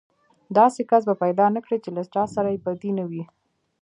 داسې 0.57 0.81
کس 0.89 1.01
به 1.09 1.15
پيدا 1.23 1.45
نه 1.55 1.59
کړې 1.65 1.77
چې 1.83 1.89
له 1.95 2.03
چا 2.13 2.23
سره 2.35 2.47
يې 2.53 2.59
بدي 2.65 2.91
نه 2.99 3.03
وي. 3.09 3.23